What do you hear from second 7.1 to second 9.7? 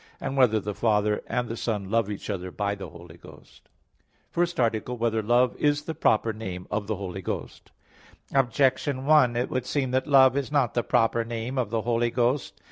Ghost? Objection 1: It would